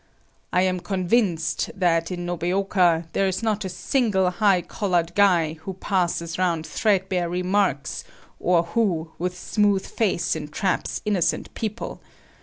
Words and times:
I 0.51 0.63
am 0.63 0.79
convinced 0.79 1.69
that 1.75 2.09
in 2.09 2.25
Nobeoka 2.25 3.05
there 3.13 3.27
is 3.27 3.43
not 3.43 3.63
a 3.63 3.69
single 3.69 4.31
high 4.31 4.63
collared 4.63 5.13
guy 5.13 5.53
who 5.61 5.75
passes 5.75 6.39
round 6.39 6.65
threadbare 6.65 7.29
remarks, 7.29 8.03
or 8.39 8.63
who 8.63 9.11
with 9.19 9.37
smooth 9.37 9.85
face, 9.85 10.35
entraps 10.35 11.03
innocent 11.05 11.53
people. 11.53 12.01